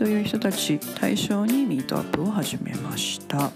[0.00, 3.50] という人たち対象にミートアップを始めました。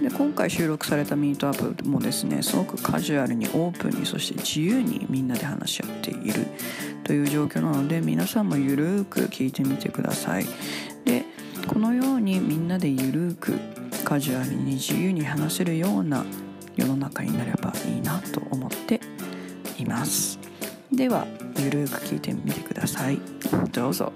[0.00, 6.46] で今回収録されたミートアップもですねすごくカジュアルにオープンにそして自由にみんなで話し合っている
[7.04, 10.46] という状況なので皆さんもゆるーく聞いてみてください。
[11.04, 11.26] で
[11.66, 13.60] このようにみんなでゆるーく
[14.02, 16.24] カジュアルに自由に話せるような
[16.74, 18.98] 世の中になればいいなと思って
[19.76, 20.38] います。
[20.90, 21.26] では
[21.62, 23.18] ゆるーく聞いてみてください。
[23.70, 24.12] どうぞ。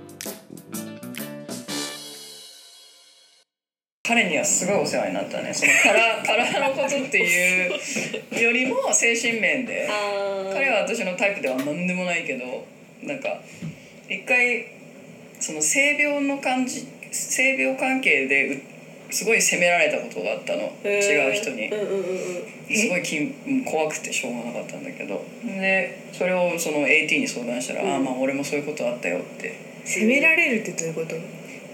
[4.03, 5.55] 彼にはすごいお世話になったね。
[5.55, 7.69] その体体 のことってい
[8.39, 9.89] うよりも精神面で。
[10.53, 12.67] 彼は私のタイプでは何でもないけど
[13.03, 13.41] なんか
[14.09, 14.67] 一回
[15.39, 18.61] その性病の感じ性病関係で
[19.11, 20.73] すごい責められたことがあったの。
[20.85, 21.69] 違う人に。
[21.69, 22.77] うんうんうんうん。
[22.77, 25.25] すごいきん怖くてしょうがなかったんだけど。
[25.45, 29.55] でそれをその AT に相談したら「ああまあ俺もそういうことあったよ」って。
[29.85, 31.17] 責められるってどういうこと？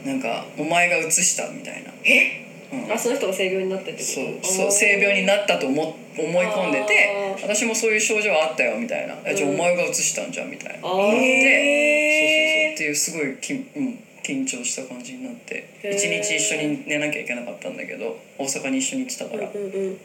[0.06, 1.92] なんか「お前が移した」みたいな。
[2.05, 2.42] え？
[2.72, 2.92] うん。
[2.92, 4.12] あその人が性病になってってこと？
[4.14, 7.08] そうそう性病になったと思思い込んでて
[7.42, 10.86] 私もそういう症状あったよみたいな「えじゃあお前が移したんじゃん」みたいな。
[10.86, 11.06] あー。
[11.06, 19.51] なってへーそうそうそうっていうすごいき、うん、緊張した感じになって一日一緒に寝なきゃいけなかったんだけど大阪に一緒に行ってたから。
[19.53, 19.98] うんうん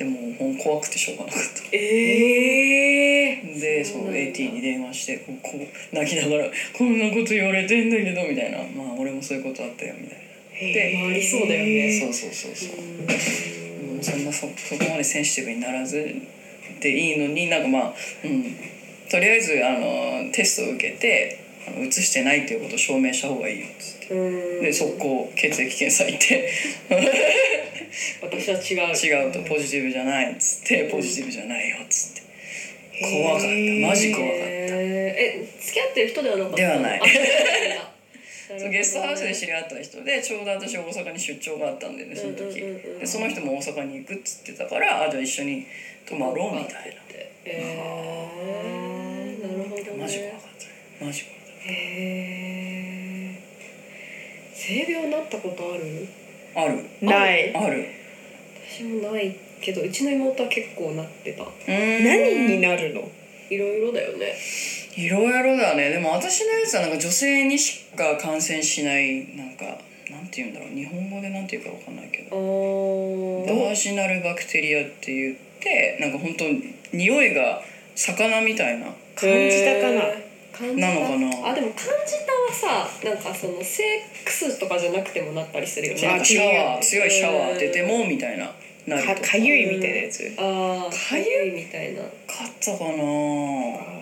[0.00, 1.76] でもほん怖くてしょうがなかった。
[1.76, 10.72] ええでそう AT に電話してこうこう泣きながら「こんなこと言われてんだけど」みたいな「まあ俺もそういうことあったよ」みたいな。
[10.72, 12.00] でまあありそうだよね。
[12.00, 16.14] そうそうそうそう、うん、そんなそそこまでセンシティブにならず
[16.80, 17.94] でいいのになんかまあ、
[18.24, 18.56] うん、
[19.10, 21.39] とりあえずあのテストを受けて
[21.78, 24.14] 移してないっていうことを証明した方がいいよっつって。
[24.14, 24.62] うん。
[24.62, 26.50] で速攻血液検査行って。
[28.22, 28.94] 私は違う。
[28.94, 30.88] 違うとポジティブじゃないっつって。
[30.90, 32.22] ポジティブじゃないよっつって。
[33.00, 33.46] 怖かった。
[33.46, 34.44] マジ怖かった。
[35.20, 37.00] え付き合ってる人ではなかったではない。
[37.00, 42.60] あそうゲストハウスで知り合った人でちょうど私大阪に出張があったんでねその時。
[42.60, 45.66] でその人も大阪に行くっつってたからあじゃあ一緒に
[46.04, 47.00] 泊まろうみたい
[47.44, 49.96] えー、なるほどね。
[49.96, 50.40] なマジ怖かっ
[50.98, 51.04] た。
[51.04, 53.40] マジ怖かっへえ
[54.54, 56.08] 性病になったことある？
[56.54, 56.84] たある。
[57.00, 57.54] ない。
[57.56, 57.86] ある。
[58.68, 61.42] 私もないけどうちの妹は結構なってた。
[61.42, 62.04] うん。
[62.04, 63.08] 何になるの？
[63.50, 64.34] いろいろだよね。
[64.96, 65.90] いろいろだね。
[65.90, 69.64] でも私のやつはなんか女性にしか感染しないなんか
[70.10, 70.70] なんて言うんだろう。
[70.74, 73.46] 日本語でなんて言うかわかんないけあどー。
[73.46, 76.44] バージナルバクテリアって言ってなんか本当
[76.96, 77.62] 匂いが
[77.94, 79.64] 魚みたいな感じ。
[79.64, 80.02] たかな
[80.52, 80.88] 感じた。
[80.88, 81.50] なのかな。
[81.50, 83.82] あでも感じたはさなんかそのセ
[84.22, 86.02] ックスとかじゃなくてもなったりするよね。
[86.06, 88.50] なんかシャワーあ強いシャワー当ててもみたいな。
[88.86, 90.34] なるとかかゆいみたいなやつ。
[90.38, 92.02] ああかゆいみたいな。
[92.26, 94.00] 買ったかな。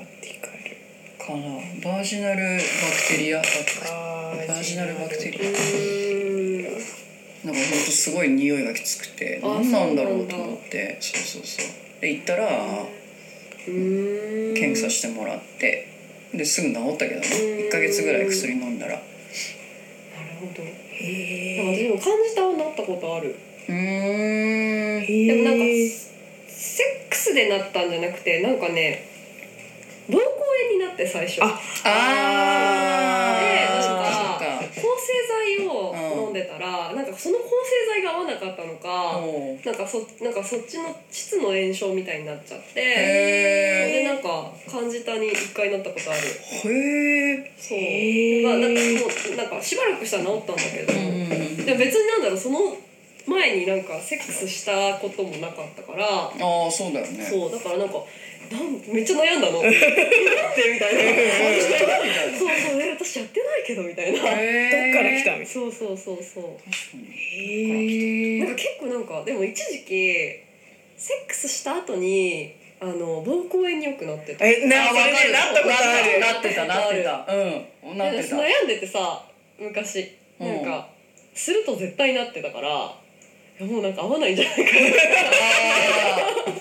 [1.28, 1.40] かな
[1.84, 4.94] バージナルバクテリアババージナル。
[4.94, 5.50] バクテリア。
[7.44, 10.96] なんかほんとすごい匂いがきつくてあ何なんだろそうと思って。
[11.00, 11.66] そうそうそう
[12.00, 12.48] で行ったら
[13.66, 15.97] 検査してもらって
[16.34, 17.26] ですぐ治ったけどね。
[17.26, 18.94] 1ヶ月ぐらい薬飲んだら。
[18.94, 20.62] うなるほど。
[20.62, 23.34] へなんか私も感じたはなったことある。
[23.68, 23.76] ーん。
[23.76, 25.64] えでもなんか
[26.48, 29.06] セックスでなったんじゃなくてなんかね
[30.08, 30.24] 膀胱炎
[30.72, 31.42] になって最初。
[31.42, 35.12] ああでなんーそっかそっかか抗生
[35.58, 35.70] 剤を
[36.24, 39.20] 飲んでたら、なんかその抗生剤が合わなかったのか、
[39.64, 46.20] なんかそなんかそっちの膣の炎症みたいになっちゃってへでなんか感じたに一回なったことある。
[46.20, 52.76] ーへえそう、まあなんかもうなんかしばらくしたら治ったんだけど、うんでも別になんだろうその
[53.26, 57.24] 前になんかセックスしたこともなかったからああそうだよね。
[57.24, 58.02] そうだからなんか
[58.50, 59.62] なんめっちゃ悩んだの。
[59.62, 59.78] なんで
[60.72, 62.38] みたいな。
[62.38, 66.44] そうそうえ私やってないけどみたいなどっから来たみたいそうそうそうそう
[67.02, 70.48] へなんか結構なんかでも一時期
[70.96, 79.24] セックスした後にあの膀胱炎によくなってたえなあそれねなったことあるなってたなってたうんなってた悩んでてさ
[79.58, 80.88] 昔うんなんか、
[81.34, 83.07] すると絶対なってたからい
[83.58, 84.62] やもうなんか合わないんじゃないか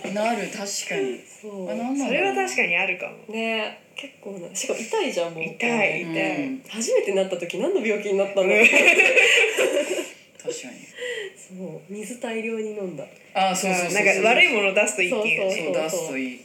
[0.04, 0.64] あーなる確か
[0.96, 1.20] に。
[1.42, 1.70] そう。
[1.72, 2.08] あなんなんだろう。
[2.08, 3.34] それは確かにあるかも。
[3.34, 3.80] ね。
[3.96, 5.44] 結構なしかも痛いじゃんもう。
[5.44, 6.04] 痛い痛い。
[6.04, 6.64] うん。
[6.68, 8.66] 初めてなった時何の病気になったんだろう。
[10.48, 13.06] そう水大量に飲んだ。
[13.34, 15.48] あそうそうそうなんか悪いものを出すといいっていう。
[15.48, 16.42] ねそう出すといい。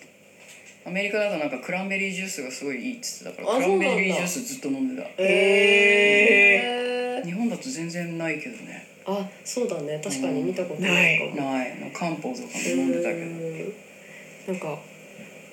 [0.85, 5.09] アメリカだとなんかクランベリージュースがすごいいいっつってたからあクランベリージュースずっと飲んでた。
[5.09, 5.15] へ
[7.23, 10.01] え日本だと全然ないけどねあそうだね。
[10.03, 11.49] 確かに見たことないかも。
[11.53, 12.37] ないの漢方とかも
[12.69, 13.21] 飲んでたけど。
[13.21, 13.75] うん。
[14.49, 14.79] なんか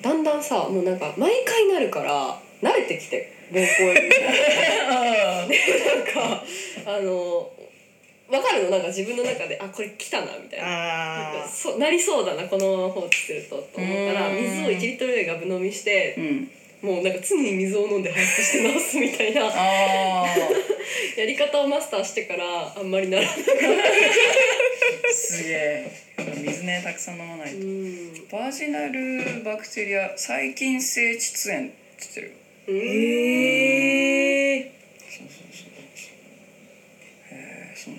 [0.02, 4.08] だんだんさもうなんか毎回なるから慣れてきて膀胱炎に。
[5.86, 6.44] なんか
[6.86, 7.50] あの
[8.30, 8.70] 分かるの？
[8.70, 10.66] なんか自分の中であこれ来たなみたいな。
[10.66, 14.36] なんかあそうなりそうだなこのまま放置するとと思うからうん。
[14.36, 16.50] 水を1リットルぐらいガブ飲みしてうん
[16.82, 20.26] もうなんか常に水を飲んで排出して治すみたいなあ
[21.16, 25.90] やり方をマスターしてからあんまりならないーすげえ。
[26.42, 27.58] 水ねたくさん飲まないと。
[27.58, 28.28] うん。
[28.30, 32.32] バージナルバクテリア細菌性窒炎って言ってる。
[32.68, 34.72] うんへえ
[35.08, 35.70] そうそうそう
[37.34, 37.94] へえそう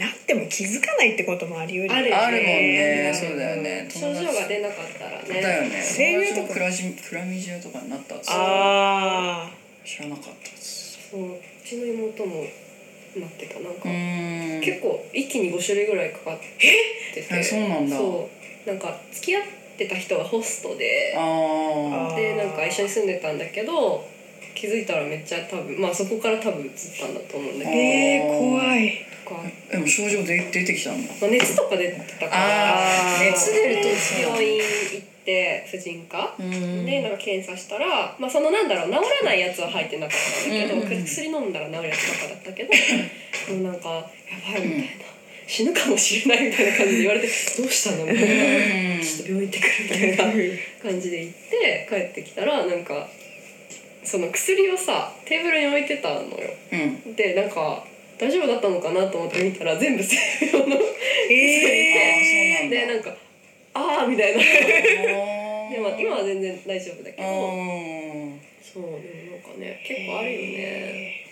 [0.00, 3.12] なっても気づかないってこともあり得るあるあるもんね。
[3.12, 3.86] うんそうだよね。
[3.90, 5.42] 症状が出なかったらね。
[5.42, 5.82] だよね。
[5.82, 6.54] 性病とか。
[6.54, 9.50] クラジクラミジアとかになったっつってあ
[9.84, 12.44] 知らなかったっそううちの妹も
[13.16, 13.60] なってた。
[13.60, 13.82] なんか、
[14.64, 17.26] 結構一気に5種類ぐらいかかってて。
[17.30, 17.96] えそうなんだ。
[17.96, 18.30] そ
[18.64, 18.68] う。
[18.68, 19.42] なんか付き合っ
[19.76, 21.14] てた人がホストで。
[21.18, 24.08] ああでなんか一緒に住んでたんだけど
[24.54, 27.70] 気づいたらめっちゃ多分まあそこから多分移ったんだと思うんだけど。
[27.70, 29.06] ーえー、怖い。
[29.24, 33.88] とか、ーでも症状で出てきたんだまあ、熱とか出てたから熱出ると
[34.20, 34.62] 病院行
[34.98, 36.34] って婦人科？
[36.38, 39.00] でなんか検査したら、まあ、そのなんだろう治ら
[39.30, 40.80] ないやつは入ってなかったんだけど、うん。
[40.82, 44.02] うんうん薬飲んだら治るやつばっかだったけどもうなんかや
[44.52, 44.86] ばいみたいな、
[45.46, 48.06] 死ぬかもしれないみたいな感じで言われてどうしたの？
[48.06, 48.96] みたいな。
[48.96, 49.02] うん。
[49.02, 50.34] ちょっと病院行ってくるみたいな
[50.82, 53.08] 感じで行って帰ってきたらなんか
[54.04, 56.26] その薬をさテーブルに置いてたのよ。
[56.72, 57.14] うん。
[57.14, 57.84] でなんか
[58.18, 60.16] 大丈夫だったのかなと思って見たら全部性
[60.52, 62.76] 病のえあーそうなんだ。
[62.76, 63.16] でなんか
[63.74, 64.40] ああみたいな。
[64.42, 64.44] あ
[65.70, 68.92] でも今は全然大丈夫だけあどーそうでも
[69.32, 71.24] なんかね結構あるよね。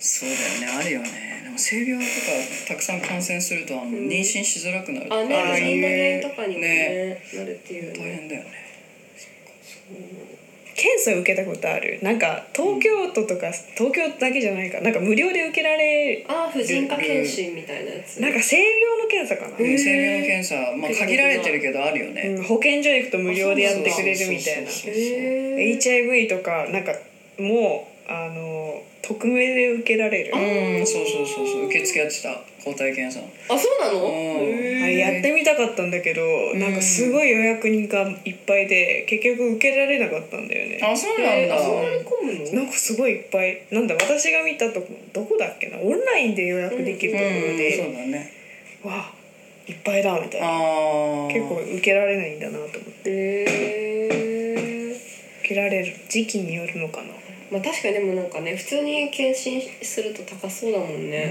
[0.00, 0.34] そうだ
[0.66, 1.40] よねあるよね。
[1.44, 2.26] でも性病とか
[2.68, 4.08] たくさん感染するとあのん。
[4.08, 5.06] 妊娠しづらくなる。
[5.08, 5.34] とかあね。
[5.36, 8.50] ああいとかにもねなるっていう大ね変だよね
[10.84, 11.98] 検査受けたことある。
[12.02, 14.82] なんか東京都とか東京だけじゃないか。
[14.82, 18.20] なんか無料で受けられああ婦人科検診みたいなやつ。
[18.20, 19.78] なんか性病の検査かな、うん。
[19.78, 22.36] 性病の検査まあ限られてるけどあるよね。
[22.36, 24.68] うん、保健所行くと無料でやってくれるみたいな。
[24.68, 26.92] HIV とかなんか
[27.38, 28.63] もうあの
[29.06, 30.32] 匿名で受けられる。
[30.32, 33.20] うんそうそうそうそう受付やってた抗体検査。
[33.52, 34.06] あそうなの？
[34.06, 34.12] うん。
[34.12, 34.84] へー。
[34.84, 36.22] あれやってみたかったんだけど、
[36.54, 37.68] なんかすごい予約が
[38.24, 40.80] いっぱいで結局受けられなかったんだよね。
[40.82, 41.34] あそうなんだ。
[41.34, 41.54] えー。
[41.54, 42.52] あそんなに混むの？
[42.52, 45.78] なんかすごいいっぱいなんだ私が見たとこどこだっけな？
[45.78, 48.32] オンラインで予約できるところうんで、そうだね。
[48.82, 49.12] わあ
[49.66, 50.46] いっぱいだみたいな。
[50.46, 52.72] ああ結構受けられないんだなと思っ
[53.04, 53.10] て。
[53.10, 54.96] へえ
[55.40, 57.08] 受けられる時期によるのかな
[57.54, 61.26] まあ確かにでもなんかね普通に検診すると高そうだもんうね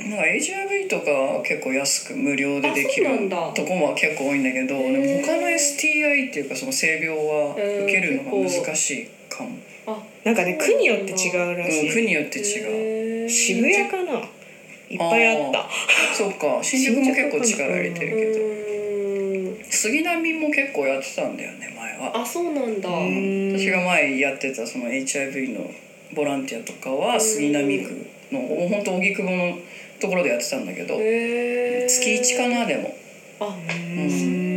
[0.00, 3.08] なんんか HIV とかは結構安く無料でできる
[3.54, 9.56] とこも結構多いんだけどでも他の STI っていうかその性病は受けるのが難しいかも、
[9.86, 13.28] あなんかね区によって違うらしうん、い、国によって違う。
[13.30, 14.20] 渋谷かな？
[14.88, 15.66] いっぱいあった。
[16.14, 16.60] そうか。
[16.62, 18.55] 新宿も結構力入れてうるけど
[19.86, 22.18] 杉並も結構やってたんだよね前は。
[22.18, 22.88] あそうなんだ。
[22.88, 23.56] うん。
[23.56, 25.70] 私が前やってたその HIV の
[26.14, 29.58] ボランティアとかは杉並区のもうほんと荻窪の
[30.00, 30.96] ところでやってたんだけど。
[30.96, 32.96] 月1かなでも。
[33.38, 34.55] あうん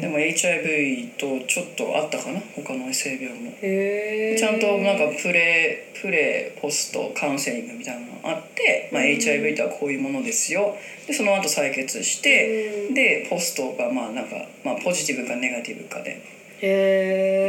[0.00, 2.40] でも HIV とちょっとあったかな？
[2.54, 3.52] 他の性病も。
[3.60, 10.76] ちゃんとなんかプレプレポストカウンセリングみたいなのがあって、まあ、HIV とはこういうものですよ。
[11.06, 12.94] でその後採血してうん。
[12.94, 16.20] でポストがまあなんか、まあ、ポジティブかネガティブかで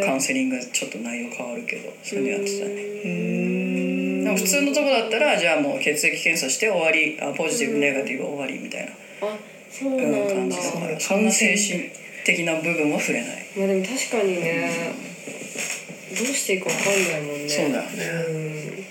[0.06, 2.72] カウンセリングちょっと内容変わるけどそういうのやってたね。
[2.72, 4.24] うん。
[4.24, 8.92] でも普通のとこだったらじゃあもう血液検査して終わりあポジティブネガティブ終わりみたいな、
[9.27, 9.38] あ
[9.70, 11.00] そううんなんだ感じだから。
[11.00, 11.92] そんな精神
[12.25, 13.46] 的な部分は触れない。
[13.58, 14.94] まあでも確かにね。
[16.15, 17.50] どうしていいかわかんないもんね。
[17.50, 18.84] そうだよね。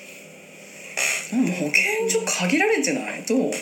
[1.30, 3.22] でも保健所限られてない？
[3.26, 3.52] どう、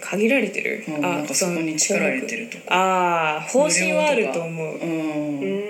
[0.00, 4.76] 限られてる、うん、なんかそこに力入れてるとかああ方針はあると思う。
[4.76, 5.40] ううん。
[5.40, 5.69] うーん。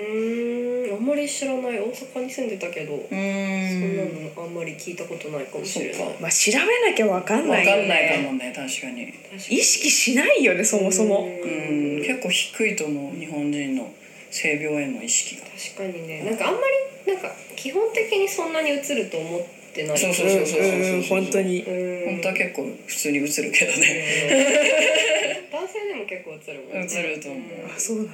[1.01, 6.15] んまり知らない大阪に住んでたけどうそんなのあんまり聞いたことないかもしれない。
[6.21, 7.81] まあ調べなきゃわかんないよね。
[7.81, 9.13] 分かんないかもね確かに。
[9.49, 11.25] 意識しないよねそもそも。
[11.25, 12.01] うん。
[12.05, 13.91] 結構低いと思う日本人の
[14.29, 15.47] 性病への意識が。
[15.47, 16.23] 確かにね。
[16.23, 16.61] なんかあんま
[17.07, 19.41] りなんか基本的にそんなに映ると思っ
[19.73, 20.97] てないうんそうそうそうそうう。
[20.99, 21.63] ん本当に。
[21.63, 22.05] うん。
[22.11, 25.41] 本当は結構普通に映るけどね。
[25.51, 26.87] 男性でも結構映るもんね。
[26.93, 27.41] 映ると思う。
[27.75, 28.13] あそうなんだ。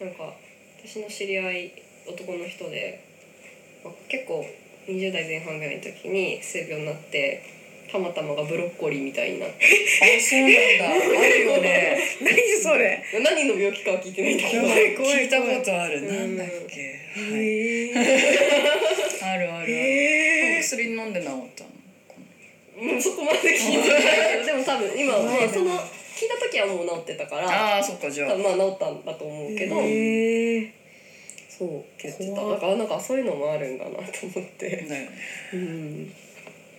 [0.00, 0.34] なんか
[0.82, 1.72] 私の知り合い
[2.12, 3.00] 男の人で、
[3.84, 4.44] まあ結構
[4.88, 7.42] 20代前半ぐらいの時に性病になって
[7.90, 9.46] たまたまがブロッコリーみたいにな。
[9.46, 9.56] って
[10.02, 11.18] あそうなんだ。
[11.20, 11.98] あるよね。
[12.22, 13.02] 何それ？
[13.22, 14.62] 何の病気かは聞いてないんだけど。
[14.62, 15.98] 聞いたことある。
[15.98, 16.36] うん。
[16.36, 16.80] なんだっけ、
[17.16, 17.90] はい、
[19.22, 20.62] あるあるある。
[20.62, 21.40] 薬飲んで治ったの？
[21.40, 21.64] か
[22.80, 23.98] もうそこまで聞いてな
[24.42, 24.46] い。
[24.46, 25.76] でも多分今まあその
[26.16, 28.36] 聞いた時はもう治ってたからなあそっかじゃあ。
[28.36, 29.76] まあ治ったんだと思うけど
[31.64, 34.86] へえそう言ってた怖だからなんかそういうのもあるんだなと思って。
[34.88, 35.10] ね。
[35.52, 36.12] うん。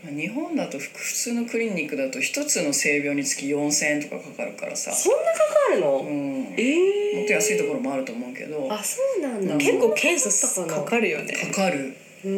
[0.04, 5.38] 日本だと普通のクリニックだと一つの性病につき4,000円とかかかるからさ、そんなか
[5.70, 8.68] かるの、うん、ええもっと安いところもあると思うけど。
[8.72, 9.56] あそうなんだ。
[9.58, 11.94] 結構検査かかるよねかかる。
[12.24, 12.30] だ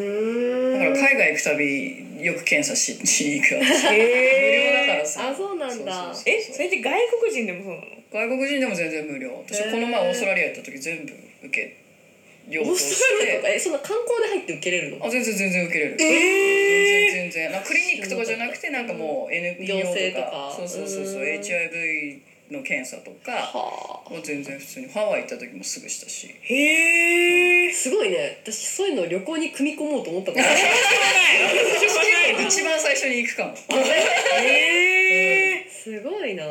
[0.80, 5.30] から海外行くたびよく検査ししに行く私無料へだからさ。
[5.30, 6.14] あそうなんだ。
[6.26, 7.88] えそれって外国人でもそうなの？
[8.12, 9.44] 外国人でも全然無料。
[9.48, 11.14] 私へーこの前オーストラリア行った時全部
[11.48, 11.83] 受け
[12.50, 15.06] ようとオースしトラリアとかてえそんな観光で入って受けれるの？
[15.06, 16.10] あ全然全然受けれる、えー。
[16.10, 17.52] 全然全然。
[17.52, 20.32] なんかクリニックとかじゃなくてなんかもう NPO と行政とか。
[20.32, 20.54] か。
[20.58, 21.22] そうそうそうそう。
[21.22, 21.28] うん。
[21.28, 22.22] HIV
[22.52, 23.32] の検査とか。
[23.32, 26.28] はは全然普通にハワイ行った時もすぐしたし。
[26.42, 28.40] へえあすごいね。
[28.44, 33.56] 私そういうの旅行に組み込もうと思ったこと ない一番最初に行くかも。
[34.42, 36.46] へ えすごいな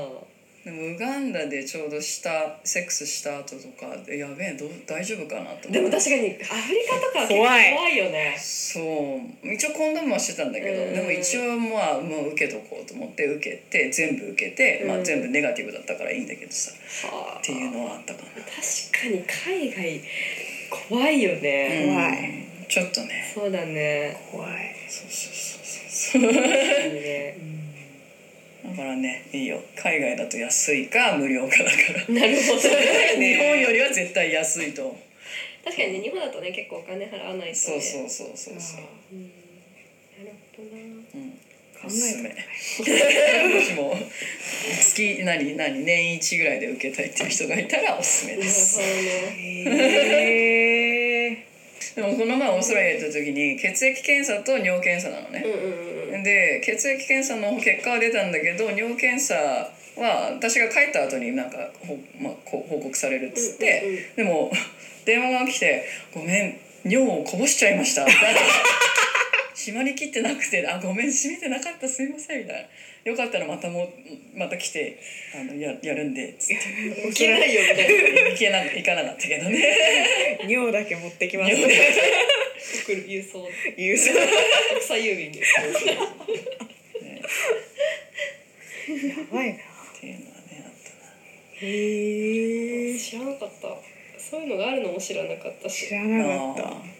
[0.64, 7.96] でもウガンダでちょうどしたセックスした後とかでやべえどう大丈夫かなと思ってでも確かにアフリカとかは結構怖い。
[7.96, 8.36] よね。
[8.38, 9.52] そう。
[9.52, 10.94] 一応コンドームはしてたんだけど、うん。
[10.94, 16.72] でも一応まあもう受けとこうと思って受けて全部受けて、まあ、うん全部ネガティブだったからいいんだけどさ。
[17.08, 18.28] はあっていうのはあったかな。
[18.28, 18.46] 確
[18.92, 19.24] かに
[19.68, 20.00] 海外
[20.88, 22.62] 怖いよね、怖い。
[22.62, 22.66] うん。
[22.68, 23.32] ちょっとね。
[23.34, 24.16] そうだね。
[24.30, 24.74] 怖い。
[24.88, 26.34] そうそうそうそう。
[26.34, 26.48] 確か
[26.86, 27.61] にね
[28.64, 29.60] だからねいいよ。
[29.76, 31.76] 海外だと安いか無料かだか
[32.08, 32.14] ら。
[32.14, 33.16] なるほどね。
[33.18, 35.64] 日本よりは絶対安いと思う。
[35.64, 37.54] 確かにね日本だとね結構お金払わないとね。
[37.54, 38.80] そうそうそうそうそう。
[39.12, 39.22] うん。
[40.18, 40.82] なるほどな。
[41.14, 41.30] うん。
[41.82, 42.36] 考おすすめ。
[42.86, 43.96] えたもしも
[44.80, 48.92] 月何何年一ぐらいで受けたいっていう人がいたらおすすめなるですほどね。
[50.14, 51.01] へえ
[51.96, 55.44] でもこの前オーストラリア行った時に血液検査と尿検査なのね。
[56.22, 64.50] で血液検査の結果は出たんだけど尿検査は私が帰った後になんかほ、まあ、こう報告されるっつって、でも
[65.04, 65.84] 電話が来て
[66.14, 68.06] 「ごめん尿をこぼしちゃいました」
[69.54, 72.62] 閉まりきってなくて「あごめん閉めてなかったすいません」みたいな
[73.04, 74.98] 「よかったらまたもうまた来て
[75.34, 76.54] あのややるんで」つって。
[77.10, 80.38] いけないよみたいな行けな行かなかったけどね。
[80.48, 81.52] 尿だけ持ってきます。
[81.52, 81.74] 尿
[82.84, 83.48] 送る郵送。
[83.76, 84.12] 郵送。
[84.12, 85.46] 国際郵便でや
[89.32, 89.54] ばいな。
[89.54, 89.58] っ
[90.00, 91.12] ていうのはねあったな。
[91.60, 93.76] へえ知らなかった。
[94.18, 95.88] そういうのがあるのも知らなかったし。
[95.88, 96.91] 知らなかった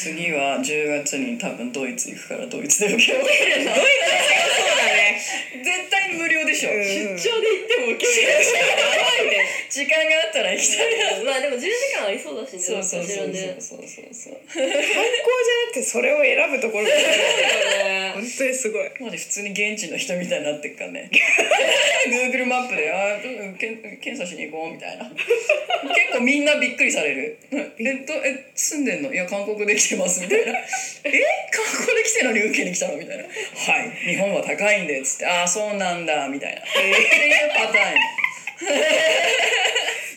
[0.00, 3.20] 次は10月に多分ドイツ行くからドイツで受けよう。
[3.20, 3.36] そうだ
[4.96, 5.20] ね。
[5.60, 6.80] 絶対に無料でしょ、うん。
[6.80, 8.22] 出張で行っても受ける。
[8.24, 11.68] やばいね時間があったら行きたいなまあでも10時
[12.00, 13.84] 間ありそうだしねそうそうそうそうねそう。
[13.84, 14.72] そうじゃな
[15.68, 18.12] くてそれを選ぶところがね。
[18.16, 18.90] 本当にすごい。
[19.00, 21.10] まで普通に現地の人みたいになってっからね。
[22.08, 25.04] Google マップで「あ検査しに行こう」みたいな。
[25.94, 27.56] 結構みんなびっくりされる「え
[28.02, 29.12] っとえ住んでんの？
[29.12, 30.52] いや韓国で来てます」みたいな
[31.04, 31.12] 「え？
[31.52, 33.28] 韓国で来てるのに受けに来たの?」みたいな「は
[33.82, 33.90] い。
[34.06, 36.60] 日本は高いんで」っつって「ああそうなんだ」みたいな。
[36.60, 36.94] っていう
[37.54, 37.96] パターン。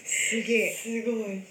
[0.05, 0.73] すげえ。
[0.73, 1.41] すごい。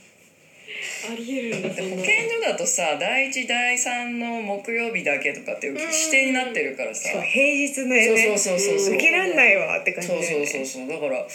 [1.04, 7.20] ありえるんだ保健所だとさ第1第3の木曜日だけとかっていう指定になってるからさ。
[7.22, 8.06] 平日のね。
[8.06, 10.88] そうそうそうそ受けらんないわって感じだそうよねそうそうそう。
[10.88, 11.26] だから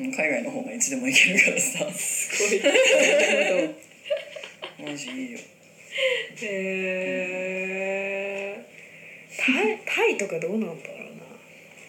[0.00, 1.92] うん海外の方がいつでも行けるからさ。
[1.92, 2.60] すごい。
[4.78, 5.38] マジいいよ
[6.42, 8.64] へ
[9.38, 10.76] タイタイとかどうなんだろう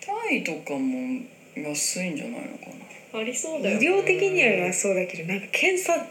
[0.06, 1.22] タイとかも
[1.56, 2.38] 安いんじゃな。
[2.38, 4.02] いのかーありそうだな医よね。
[4.02, 6.06] 療的にはそうだけどなんか検査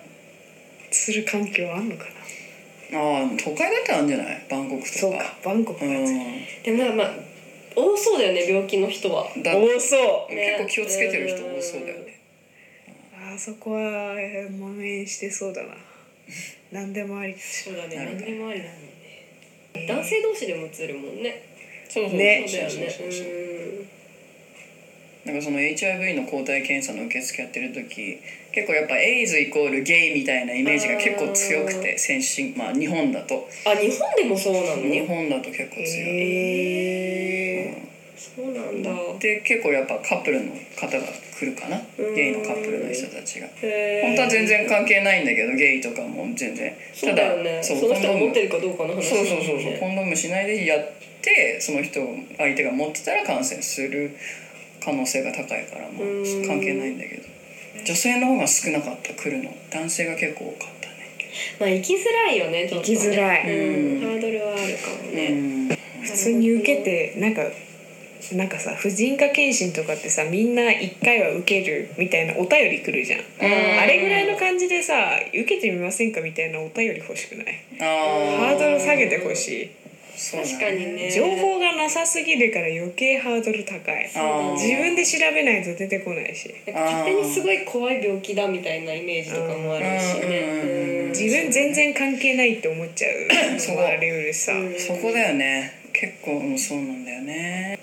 [0.90, 2.04] する環境あんのか
[2.90, 2.98] な。
[2.98, 4.46] なああ都会だったらあるんじゃない？
[4.50, 4.98] バンコクとか。
[4.98, 6.04] そうかバンコクうがん。
[6.64, 7.10] でもまあまあ
[7.74, 9.26] 多そうだよね病気の人は。
[9.42, 10.34] だ多そう。
[10.34, 10.56] ね。
[10.58, 12.18] 結構気をつけてる人多そうだよね。
[13.34, 15.74] あそこは蔓延してそうだな
[16.72, 17.34] 何でもあり。
[17.38, 19.86] そうだね何でもありだもんね。
[19.86, 21.42] 男性同士でも映るもんね。
[21.88, 23.08] そうそうねそうだよねそうそう。
[23.08, 23.86] そうそううん。
[25.26, 28.18] なんかその HIV の抗体検査の受付やってる時
[28.52, 33.48] 結構やっぱエイズイコールゲイみたいなイメージが結構強くて先進まあ日本だと。
[33.64, 34.82] あ日本でもそうなの？
[34.82, 37.74] 日本だと結構強い、へえ
[38.16, 38.90] そうなんだ。
[39.18, 41.06] で結構やっぱカップルの方が
[41.38, 41.76] 来るかな？
[42.14, 43.46] ゲイのカップルの人たちが。
[43.46, 46.74] 本当は全然関係ないんだけどゲイとかも全然。
[46.94, 47.62] そうだよね。
[47.62, 49.72] その人が持ってるかどうかの話そうそうそうそう。
[49.74, 52.00] だコンドームしないでやってその人
[52.38, 54.16] 相手が持ってたら感染する
[54.82, 56.22] 可能性が高いからまうん。
[56.22, 57.22] あ関係ないんだけど。
[57.84, 59.54] 女性の方が少なかった来るの。
[59.70, 60.94] 男性が結構多かったね。
[61.60, 62.96] まあ生きづらいよねちょっとね。
[62.96, 63.42] 生きづらい。
[63.42, 64.00] うん。
[64.00, 65.68] ハードルはあるかもね、うん。
[66.02, 67.42] 普通に受けてなんか
[68.32, 74.94] なんかさ婦人科検診とかってさみんな一回は受けるみたいなお便り来るじゃん、あれぐらいの感じでさ
[75.28, 77.46] 受けてみませんかみたいなお便り欲しくない？
[77.78, 79.70] ハードル下げてほしい。
[80.16, 81.10] 確かにね。
[81.10, 84.08] 情報がなさすぎるから余計ハードル高い。
[84.56, 86.48] 自分で調べないと出てこないし。
[86.66, 91.10] なんか勝手にすごい怖い病気だみたいなイメージとかもあるしね。
[91.10, 93.12] 自分全然関係ないって思っちゃう
[93.74, 94.52] のもありうるさ。
[94.52, 94.80] うん。
[94.80, 95.82] そこだよね。
[95.92, 97.75] 結構うんそうなんだよね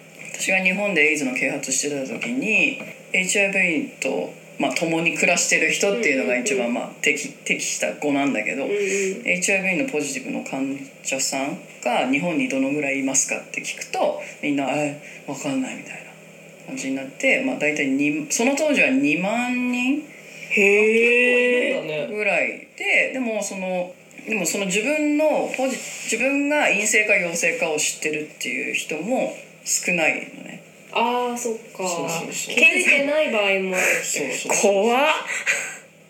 [0.43, 2.77] 私が日本でエイズの啓発してた時に
[3.13, 8.77] HIV と、まあ、共に暮らしてる人っていうのが一番、まあ、適適した語なんだけど、うんうん
[9.23, 20.03] HIV のポジティブの患者さんが日本にどのぐらいいますかって聞くとみんな「え分かんない」みたいな感じになって、まあ、大体にその当時は2万人
[20.49, 23.93] へえそうだねぐらいででもその
[24.27, 25.77] でもその自分のポジ
[26.11, 29.33] 自分が陰性か陽性かを知ってるっていう人も
[29.63, 30.63] 少ないのね。
[30.91, 31.83] ああそっか。
[32.29, 35.05] 気づいてない場合もあるって怖っ。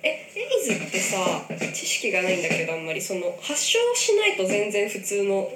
[0.03, 1.17] えエイズってさ
[1.73, 5.49] 知識がないんだけどあんまりその発症しないと全然普通の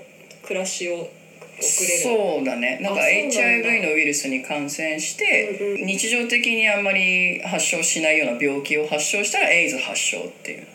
[0.44, 2.04] 暮らしを送れる。
[2.04, 2.80] そうだね。
[2.82, 10.68] なんか HIV のウイルスに感染して、日常的にあんまり発症しないような病気を発症したらエイズ発症っていう。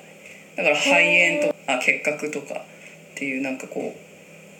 [0.57, 4.02] だから肺炎とあ結核とかっていうなんかこう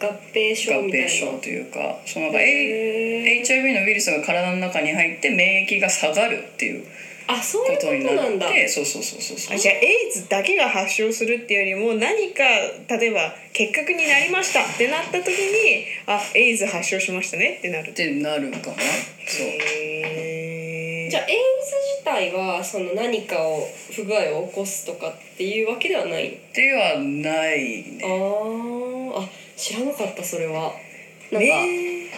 [0.03, 1.07] 合併症合みたいな。
[1.07, 6.85] 併症というかそのなんか HIV のウイルスが体の中に入って免疫が下がるっていう
[7.27, 8.47] あそういうことになんだ。
[8.47, 9.55] ってそうそうそうそうそう。
[9.55, 12.43] あじゃあエイズだけが発症するっていうよりも何か
[12.99, 17.91] 例えば結核になりましたってなった時にあエイズ発症しましたねってなる。
[17.91, 18.75] ってなるかな。
[19.25, 20.22] そう
[21.13, 26.29] じゃあエイズ自体はその何かを不具合を起こすとかっていうわけではない？
[26.29, 29.19] っていうはないあねー。
[29.19, 30.73] あ知らなかったそれは。
[31.31, 32.09] なんか、ね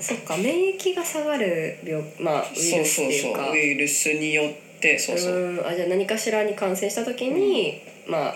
[0.00, 3.44] そっか免疫が下がる病まあウイルスそうそうっていうか。
[3.44, 5.34] そうウイルスによってそうそう。
[5.34, 5.66] うん。
[5.66, 8.34] あじゃあ何かしらに感染した時に、まあ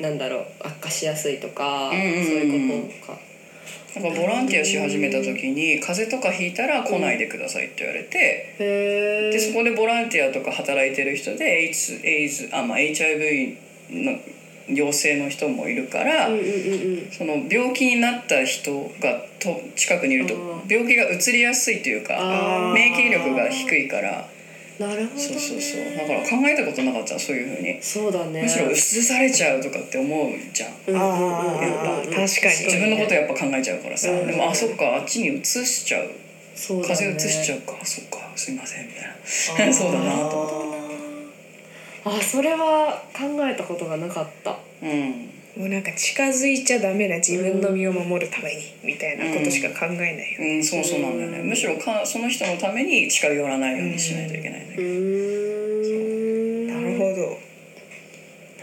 [0.00, 2.24] なんだろう悪化しやすいとか、うんうんうん。
[2.24, 3.18] そういうことか
[3.94, 13.58] なんかボランティアし始めた時に風邪とかひいたら来ないでくださいって言われて、へえでそこでボランティアとか働いてる人でエイズエイズあ、まあ、HIV
[13.90, 14.18] の
[14.68, 17.10] 陽性の人もいるから、うんうんうんうん。
[17.10, 24.28] その病気になった人がと近くにいるとうん病気が移りやすいというか免疫力が低いから
[24.82, 25.84] なるほど、ね、そうそうそう。
[25.96, 27.80] だから考えたことなかったそういうふうに。
[27.80, 28.42] そうだね。
[28.42, 30.72] むしろ移されちゃうとかって思うじゃん。
[30.88, 31.30] うんうんうんうん。
[31.30, 32.26] あー確かに。
[32.66, 34.10] 自分のことやっぱ考えちゃうからさ。
[34.10, 36.10] うんでもあそっかあっちに移しちゃう。
[36.56, 36.94] そうだね。
[36.94, 37.84] 風邪移しちゃうか。
[37.84, 39.72] そっかすいませんみたいな。
[39.72, 40.82] そうだなと思って
[42.04, 44.58] あそれは考えたことがなかった。
[44.82, 51.42] うんもうなんか近づいちゃダメだ自分の身を守るためにみたいなことしか考えないよ、うん、そうそうなんだよね。
[51.42, 54.88] むしろかその人のために近寄らないようにしないといけないんだうけど
[56.72, 57.38] なるほど。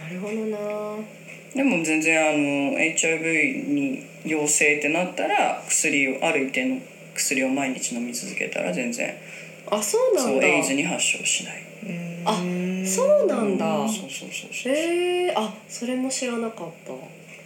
[0.01, 0.57] なるほどな。
[1.55, 6.81] でも全然あの HIV に陽性ってなったら薬をある一定の
[7.13, 9.15] 薬を毎日飲み続けたら全然
[9.69, 10.27] あそうなだ。
[10.27, 11.63] そうんエイズに発症しない。
[12.25, 12.41] あ
[12.89, 13.65] そうなんだ。
[13.87, 14.73] そうそうそうそう。
[14.73, 16.93] へえあそれも知らなかった。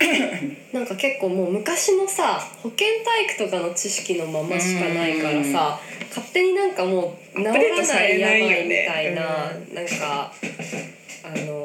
[0.73, 5.79] なんか結構もう昔のさ保健体育とかの知識のまましかないからさ
[6.09, 9.21] 勝手になんかもう治らないやばれないよねいみたいな、
[9.73, 10.33] なんか
[11.23, 11.62] あの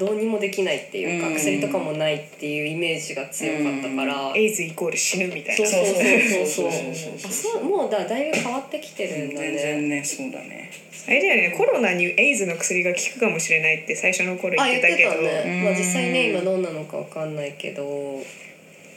[0.00, 5.66] どうにもできないっていうか、うん、薬とかもないっていうイメージが強かったから、うん、エイズイコール死ぬみたいな。
[5.66, 7.30] そうそうそうそうそう。
[7.30, 9.52] あそうもうだだいぶ変わってきてるんだね。
[9.52, 10.70] 全然ねそうだね。
[11.06, 17.84] あれだよねコロナにエイズの薬が効くかもしれないって最初の頃言ってたけど、ね、まあ、実際ね今どんなのか分かんないけど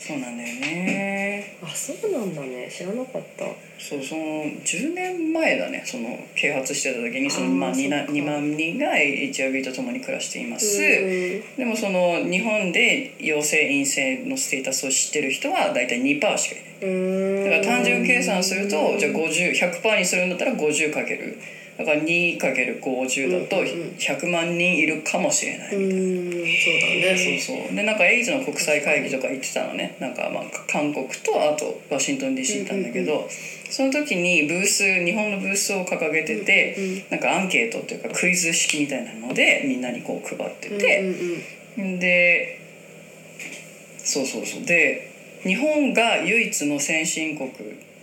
[0.06, 1.56] そうなんだよね。
[1.64, 2.70] あそうなんだね。
[2.70, 3.46] 知らなかった。
[3.80, 5.82] そうその10年前だね。
[5.86, 8.12] その啓発してた時にそのまあ 2, なそっか。
[8.12, 16.92] 2万人が HIV と共に暮らしています、うんでもその日本で陽性陰性のステータスを知ってる人は大体2%しかいない。
[16.92, 17.44] うん。
[17.46, 21.40] だから単純計算するとじゃあ50100%にするんだったら50かける
[21.78, 23.96] だから 2×50 だとうんうんうん。
[23.98, 27.40] 100万人いるかもしれない、うんそうだね。
[27.42, 27.76] そうそう。
[27.76, 29.96] でなんかエイズの国際会議とか行ってたのね。
[30.00, 33.28] なんかまあ韓国とあとワシントン DC 行ったんだけど、
[33.70, 41.00] その時にブース日本のブースを掲げてて、うんうんなんかアンケートっていうかクイズ式みたいなのでみんなにこう配ってて、
[41.78, 42.60] うんうんで
[43.98, 44.66] そうそうそう。
[44.66, 45.12] で
[45.44, 47.52] 日本が唯一の先進国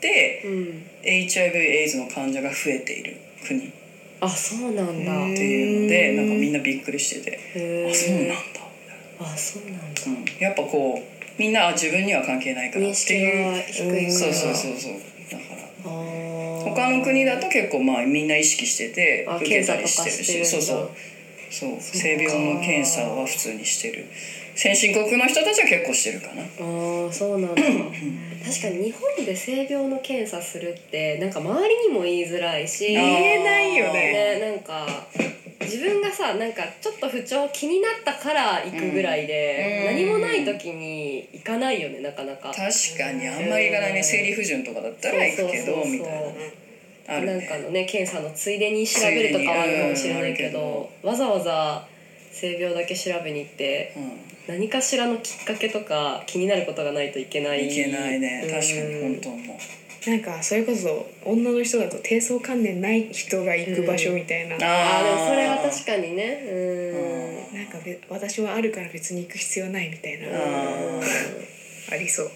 [0.00, 0.52] でうん。
[0.52, 3.66] うん HIV エイズの患者が増えている国。
[3.66, 3.70] っ
[4.20, 5.12] あそうなんだ。
[5.28, 7.38] へていうのでなんかみんなびっくりしてて、
[7.90, 8.34] あそうなんだ
[9.20, 10.02] あそうなんだ。
[10.06, 14.92] うん、やっぱこうみんなあ自分には関係ないからっていうそうそうそうそう。
[15.30, 15.60] だから。
[16.62, 20.44] 他の国だと結構まあみんな意識しててあ受けたりしてるし。
[20.44, 20.90] そうそう。
[21.50, 21.80] そう。
[21.80, 24.06] 性病の検査は普通にしてる
[24.60, 26.42] 先進国の人たちは結構してるかな。
[26.42, 27.62] ああそうなんだ。
[28.44, 34.38] 確かに日本で性病の検査するってなんか周りにも言いづらいし言えないよね。
[34.38, 34.86] ねなんか
[35.62, 39.96] 自分がさなんかちょっと不調気になったから行くぐらいで、うん。
[39.96, 42.52] 何もない時に行かないよねなかなか。
[42.52, 44.02] 確かにあんまり行かないね。
[44.02, 46.34] 生理不順とかだったら行くけどみたい
[47.08, 51.86] なあるなんねかのね検査のついでに調べるとかはあるかもしれないけど、わざわざ
[52.30, 57.66] 性病だけ調べに行ってう何かしらのきっかけとか気になることがないといけない。
[57.66, 58.48] んいけないね。
[58.50, 59.56] 確かにうん本当思う。
[60.10, 66.42] なんかそれこそ女の人だと低層観念ない人が行く場所みたいな、ああでもそれは確かにね。
[67.52, 67.58] うん。
[67.58, 70.28] なんかべ私はあるから別に行く必要ないみたいな。
[70.38, 71.00] あ
[71.92, 72.30] ありそう。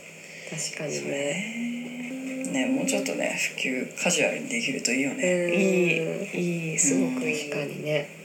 [0.50, 2.44] 確かにね。
[2.52, 2.66] ね。
[2.66, 5.24] もうちょっとね普及カジュアルにできるといいよね。
[5.24, 5.54] うん。
[5.54, 8.23] いいいいすごくいい、確かにね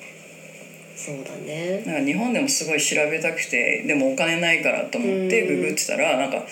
[0.99, 1.81] そうだね。
[1.85, 5.61] なんか日本でもすごい調べたくてでもお金ないからと思ってうん。
[5.61, 6.45] ググってたらなんか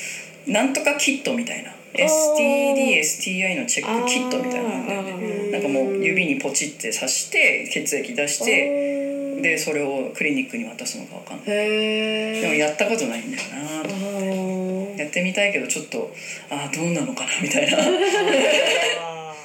[0.47, 1.71] なんとかキットみたいな。
[1.93, 2.05] ー。
[2.05, 5.51] STDSTI のチェックキットみたいなんだよね。
[5.51, 11.47] なんかもう指にポチって刺して血液出してでそれをクリニックに渡すのかわかんない。
[11.47, 14.97] でもやったことないんだよなあー。
[14.97, 16.09] やってみたいけどちょっと
[16.49, 17.75] ああどうなのかなみたいな。
[17.77, 19.35] っあ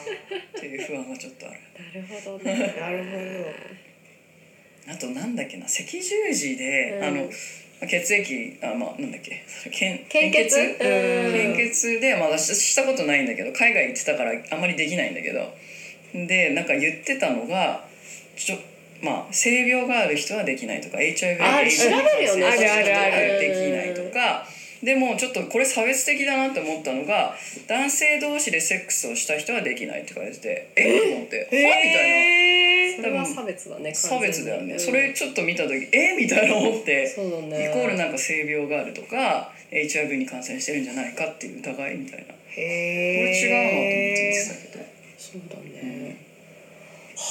[0.61, 1.59] ていう不安がちょっとある。
[1.75, 2.53] なるほどね。
[2.53, 3.92] ーなる
[4.88, 7.05] あとなんだっけな赤十字で、うん。
[7.05, 7.31] あの
[7.88, 10.57] 血液あまあなんだっけ献献血？
[10.57, 10.77] うん。
[10.77, 15.53] 献血でまあ私したことないんだけど海外行ってたからあんまりできないんだけど。
[16.14, 17.85] でなんか言ってたのが
[18.37, 18.59] ちょ
[19.01, 22.47] まあ性病がある人はできないとか HIV あ調べるよね。
[22.47, 23.40] あるあるある。
[23.40, 24.47] できないとか
[24.83, 27.35] でもちょっとこれ差別的だなって思ったのが
[27.68, 30.99] 男性同士でセックスをした人はできないって書いててえ？
[30.99, 31.38] っと思って。
[31.38, 31.45] は？
[31.45, 31.73] みたいな。
[31.73, 36.16] へそれは差別だね差別だよね、完全にそれちょっと見た時え？
[36.16, 37.14] みたいな思って
[37.49, 37.71] ね。
[37.71, 42.35] イコールなんか性病があるとか HIV に感染してるんじゃないかっていう疑いみたいな。
[42.35, 44.85] こえれ違うなと思って見てたけど。
[45.16, 46.16] そうだね。
[47.16, 47.23] は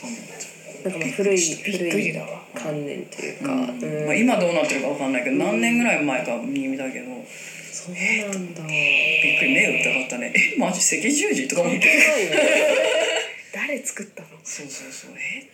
[0.00, 2.14] と思っあなんかまあ古い古い
[2.54, 3.60] 観念というた、か、うん。
[3.82, 4.06] うん。
[4.06, 7.24] まあ、今どうなってるかわかんないけど何年ぐらい前かに見たけどびっ
[7.72, 8.62] そうなんだ。
[8.62, 10.32] くり目疑ったね。
[10.34, 11.88] えマジ赤十字とか思って。
[13.52, 14.28] 誰作ったの？
[14.44, 15.10] そうそうそう。
[15.16, 15.46] え？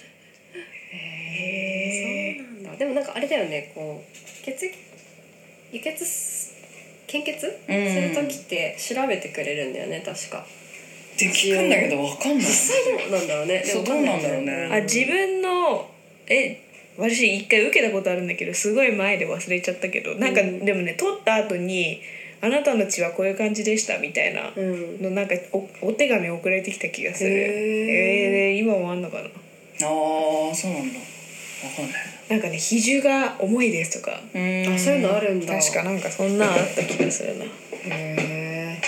[0.95, 2.79] へえそうなんだ。
[2.79, 4.77] でもなんかあれだよねこう血液
[5.73, 6.53] 輸血す
[7.07, 7.89] 献血、うん。
[8.15, 10.47] する時って調べてくれるんだよね確か
[11.29, 12.39] って聞くんだけどわかんない。
[12.39, 13.63] 実際どうなんだろうね。
[13.65, 14.69] そうどうなんだろうね。
[14.73, 15.91] あ自分の
[16.27, 16.63] え
[16.97, 20.65] 私一回受けたことあるんだけどすごい前で忘れちゃったけどなんか、うん。
[20.65, 22.03] でもね取った後に
[22.43, 25.03] 「あなたの血はこういう感じでした」みたいなうん。
[25.03, 27.31] のなんかおお手紙送られてきた気がする。
[27.31, 27.49] へー。
[28.51, 29.25] えー、今もあんのかな？
[29.25, 30.99] ああそうなんだ。
[30.99, 32.03] わかんない。
[32.29, 34.21] なんかね比重が重いですとか。
[34.35, 34.75] うん。
[34.75, 35.59] あそういうのあるんだ。
[35.59, 37.45] 確かなんかそんなんあった気がするな。
[37.45, 37.49] へ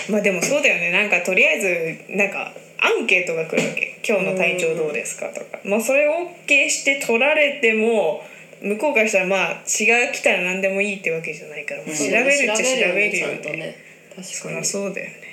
[0.09, 0.91] まあでもそうだよね。
[0.91, 8.23] なんかとりあえずなんかアンケートが来るわけ「今日の体調どうですか?」とか、まあそれを OK して取られても
[8.61, 13.57] 向こうからしたらまあ血が来たら何でもいいってわけじゃないから、もう調べるっちゃ調べるよね。
[13.57, 13.75] ね。
[14.15, 14.61] 確そりかに。
[14.61, 15.24] ゃそうだよね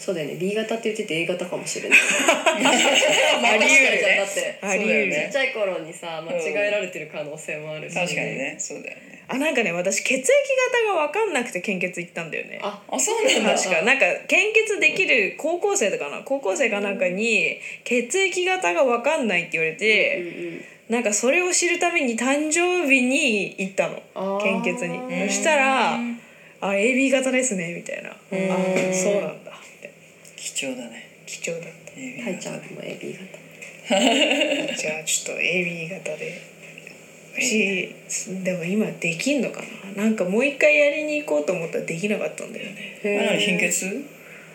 [0.00, 0.36] そうだよね。
[0.36, 1.98] B 型って言ってて A 型かもしれない。
[2.56, 4.24] あり得るね。
[4.24, 4.58] って。
[4.62, 5.12] あり得る。
[5.12, 8.56] ちっちゃい頃にさ間違えられてる可能性もあるし、確かにね。
[8.58, 9.22] そうだよね。
[9.28, 12.60] あなんかね私血液型が分かんなくて献血行ったんだよね。
[12.62, 13.54] ああそうなんだ。
[13.54, 13.82] 確か。
[13.82, 16.22] なんか献血できる高校生とかな？
[16.24, 20.64] 高校生かなんかに血液型が分かんないって言われうんて、うん。
[20.88, 24.40] なんかそれを知るために誕生日に行ったの。
[24.42, 24.98] 献血に。
[25.28, 26.00] そしたら
[26.62, 28.94] 「あ AB 型ですね」みたいな「あん。
[28.94, 29.34] そうなんだ」
[30.60, 31.08] 貴重だね。
[31.24, 31.70] 貴重だっ
[32.22, 33.24] タイちゃんも AB 型
[33.88, 36.38] たじゃあちょっと AB 型で。
[37.32, 37.88] 私
[38.44, 39.62] でも今できんのか
[39.96, 40.02] な？
[40.02, 43.00] なんかもう一回やりに行こうと思ったらできなかったんだよね。
[43.04, 44.04] あ何貧血？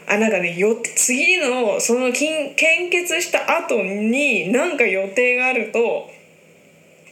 [0.08, 6.12] あなんかねよ次のその献献血した後になんか予定があると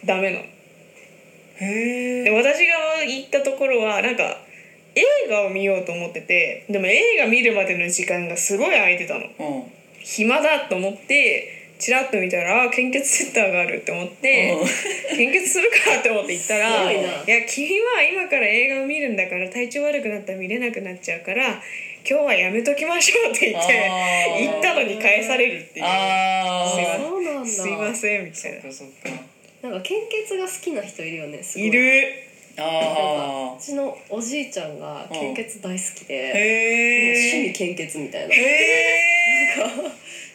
[0.06, 0.44] ダメなの。
[0.44, 4.38] へえで私が行ったところはなんか
[4.96, 9.22] 映画を見ようと思っててでも映画見るまでの時間がすごい空いてたの。
[9.22, 9.26] う
[9.60, 9.64] ん。
[10.00, 14.58] 暇だと思ってチラッと見たらあ献血センターがあるって思って
[15.16, 17.02] 献血するかって思って行ったら「すごいな。
[17.02, 21.62] いや君は今から映画を見るんだから体調悪くなったら見れなくなっちゃうから今
[22.04, 23.90] 日はやめときましょう」って言って
[24.44, 25.86] 行ったのに返されるっていう。
[25.86, 27.06] あすいません。
[27.06, 27.50] あそうなんだ。
[27.50, 28.58] すいませんみたそいな。
[28.60, 29.10] っかそっか。
[29.64, 31.68] なんか献血が好きな人いるよねすごい。
[31.68, 32.14] いる
[32.58, 38.34] あうちのおじいちゃんが献血大好きあで、へえ趣味献血みたいな。
[38.34, 39.14] へえ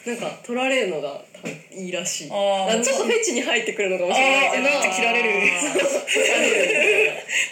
[0.07, 1.53] なんか取られるのが多分
[1.85, 2.31] いいらしい。
[2.31, 4.65] あちょっとフェチに入ってくるのかもしれないけど。
[4.65, 4.73] あー。
[4.73, 5.29] なんか切られる。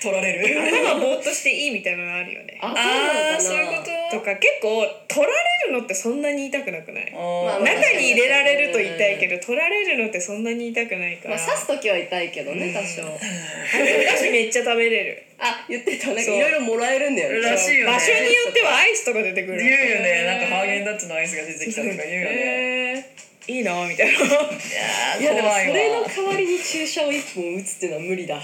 [0.02, 2.58] 取られる頭ぼーっとしていいみたいなのあるよね。
[2.62, 3.74] あああそなのかな。
[3.74, 4.18] そうういうこと？
[4.18, 7.12] とか結構取られるのってそんなに痛くなくない？
[7.12, 11.36] 中に入れられると痛いけど取られるのってそんなに痛くないから。
[11.36, 13.02] まあ刺す時は痛いけどね多少。
[13.02, 15.22] 私めっちゃ食べれる。
[15.38, 16.14] あ言ってた。
[16.14, 17.40] ないろいろもらえるんだよね。
[17.50, 17.92] らしいよね。
[17.92, 19.58] 場所によってはアイスとか出てくる。
[19.58, 20.24] 言うよね。
[20.24, 23.06] なんかハーゲンダッツのアイスが出てきたとか言うよね。
[23.48, 24.12] いいなみたいな。
[24.12, 28.42] いやーいやでも怖いそれのわ代わりに注射を一本打つっていうのは無理だ。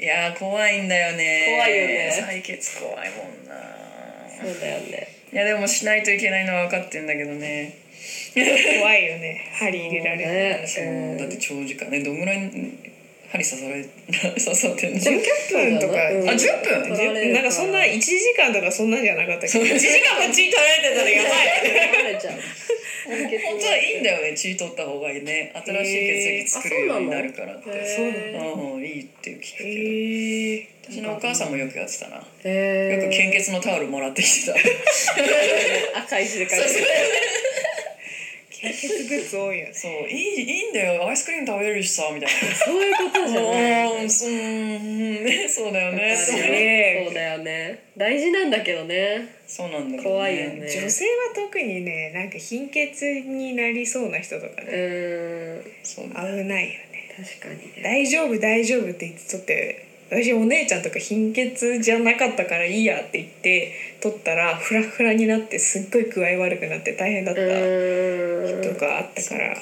[0.00, 1.46] いやー怖いんだよね。
[1.56, 2.10] 怖いよね。
[2.28, 3.39] 採血怖いもんな
[4.42, 5.08] そうだよね。
[5.32, 7.76] いやでもしないといけないのは分かってんだけどね。
[8.34, 9.48] 怖いよね。
[9.58, 10.32] 針入れられる。
[10.60, 11.16] ねそううん。
[11.18, 11.90] だって長時間。
[11.90, 12.38] ねどんぐらい
[13.30, 13.84] 針刺され
[14.34, 15.20] 刺さってんの？10
[15.52, 16.10] 分とか。
[16.10, 16.28] うん。
[16.28, 16.96] あ10分？
[16.96, 19.58] 取られるなんかそんな1時間とかそんなんじゃなかったっけ？
[19.58, 21.48] ど1時間も血取られてたらやばい。
[21.62, 22.34] 取られちゃう
[23.10, 25.52] 本当はいいんだよね血取った方がいいね。
[25.54, 27.64] 新しい血液作るようになるからって。
[27.64, 32.16] そううんいいって聞くけど私のお母さんもよくやってたな。
[32.16, 34.54] よえく献血のタオルもらってきてた。
[36.00, 36.68] 赤い字で書いて
[38.68, 39.72] る献血グッズ多いよね。
[39.72, 41.08] そういいいいんだよ。
[41.08, 42.54] アイスクリーム食べれるしさみたいな。
[42.56, 45.48] そういうことじゃない うんね。
[45.48, 46.16] そうだよね。
[46.16, 47.78] そうだよね。
[47.96, 49.26] 大事なんだけどね。
[49.46, 50.68] そうなんだけど怖いよね。
[50.68, 54.72] 女性は特にねなんか貧血になりそうな人とかうね。
[54.72, 55.64] ーん。
[55.82, 56.04] そう。
[56.08, 56.80] 危ないよね。
[57.40, 57.82] 確かにね。
[57.82, 68.74] 大丈夫大丈夫って言って取って私お姉ちゃんとか貧血じゃなかったからいいやって言って取ったらフラフラになってすっごい具合悪くなって大変だったうーん。
[68.74, 69.56] とかあったから。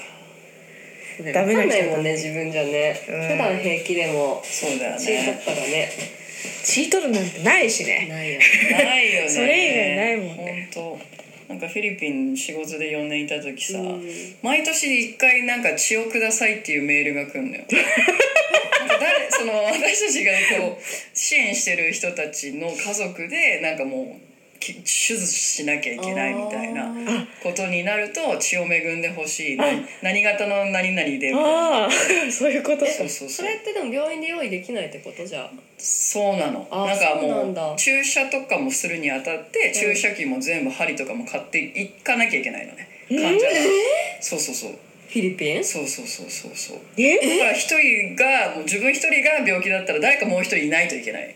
[1.24, 2.94] ダダメな人もんね自分じゃね。
[3.08, 3.22] うん。
[3.28, 5.90] 普段平気でもそうだよ血取っねたらね。
[6.62, 8.06] 血取るなんてないしね。
[8.08, 8.40] ないよ
[8.72, 9.28] ないよね。
[9.28, 10.68] それ以外ないもんね。
[10.72, 10.98] 本
[11.48, 14.08] 当なんかフィリピン仕事で4年いた時さ、うん。
[14.42, 17.64] 毎年1回なんか血をくださいっていうメールが来るのよ
[18.88, 20.82] なんか誰その私たちがこう
[21.16, 24.28] 支援してる人たちの家族でなんかもう
[24.60, 24.80] き手
[25.16, 26.92] 術しなきゃいけないみたいな
[27.42, 29.66] ことになると血を恵んでほしいな
[30.02, 31.40] 何型の何々でみたいな。
[31.40, 31.90] ああ
[32.32, 32.84] そういうこと？
[32.84, 35.48] そうそうそれってでも病院で用意できないってことじゃ。
[35.78, 36.66] そうなの。
[36.72, 37.72] あなんかそうなもんだ。
[37.72, 42.88] う注射とかもするにあたって注射器も全部針とかも買っていかなきゃいけないのね。
[43.10, 43.52] 患者が
[44.20, 45.64] そうそうそうフィリピン？
[45.64, 46.78] そうそうそうそうそう。
[46.98, 47.16] え？
[47.16, 51.34] だから一人がもう自分一人が病気だったら誰かもう一人いないといけない。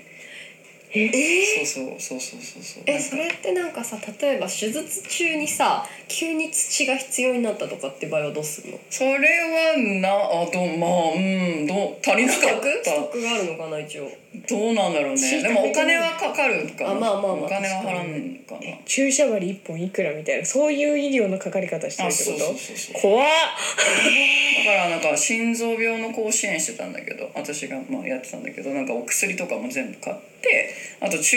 [0.95, 1.65] え？
[1.65, 2.83] そうそうそうそうそうそう。
[2.87, 8.79] えそれってなんかさ例えば手術中にさ急に土が必要になったとかって場合はどうするの？
[8.91, 14.11] それはなあどまあうんどう足りなかっストッたクがあるのかな一応
[14.49, 15.19] どうなんだろうね。
[15.19, 16.91] 血でもお金はかかるかな。
[16.91, 18.61] あまあまあまあお金は払うんかな。
[18.87, 23.03] 注射針一本いくらみたいなそういう医療のかかり方してるあってこそうそうとそうそう。
[23.03, 23.27] 怖っ。
[23.27, 31.37] だからなんか心臓病の子を支援してたんだけど私がまあやってたんだけどなんかお薬とかも全部買ってあと中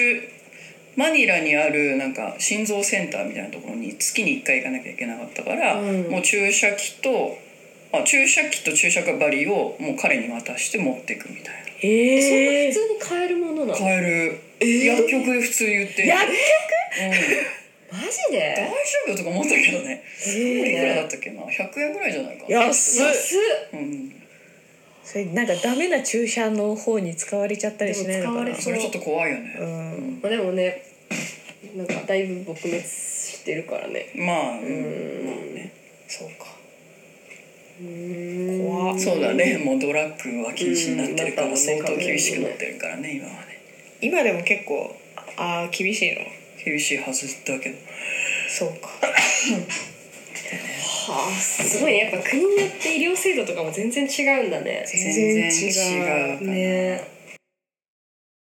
[0.95, 6.09] マニラにあるなんか心臓センターみたいなところに月に1回行かなきゃいけなかったから、うん。
[6.09, 7.37] もう注射器と
[8.01, 11.59] あ注射器と注射針をもう彼に渡して持っていくみたいな。
[11.81, 13.75] ええ普通に買えるものなの？
[13.75, 16.07] 買える、薬局で普通に売って。
[16.07, 16.31] 薬
[17.91, 18.55] マジで？
[18.57, 18.73] 大丈
[19.13, 19.17] 夫？
[19.17, 20.03] とか思ったけどね。
[20.27, 23.05] えいくらだったっけな？100円ぐらいじゃないか安っ。
[23.05, 23.39] 安っ。
[23.73, 24.21] うん。
[25.03, 28.45] それなんかダメな注射の方に使われちゃったりしないのかな？
[28.45, 29.49] でも使われそれちょっと怖いようね
[29.97, 30.19] ん。
[30.21, 30.81] まあでもね
[31.75, 34.11] なんかだいぶ撲滅してるからね。
[34.15, 34.65] まあうん。
[34.65, 34.69] う
[35.23, 35.25] ん。
[35.25, 35.71] まあね。
[36.07, 36.45] そうか。
[36.47, 36.54] うん
[37.77, 38.99] 怖っ。
[38.99, 39.57] そうだね。
[39.57, 43.59] もうドラッグは禁止になってるからうん相当厳しくなってるからね今はね。
[44.01, 44.95] 今でも結構
[45.37, 46.21] ああ厳しいの？
[46.63, 47.75] 厳しいはずだけど。
[48.49, 48.87] そうか。
[51.07, 51.93] はあすごい。
[51.93, 54.85] ねやっぱ国によって医療制度とかも全然違うんだね。
[54.87, 57.14] 全然違うね